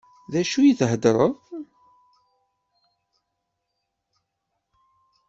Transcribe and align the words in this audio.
D 0.31 0.33
acu 0.41 0.59
i 0.63 0.73
d-theddṛeḍ? 0.79 1.33